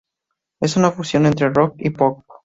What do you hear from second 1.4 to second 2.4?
"rock" y pop.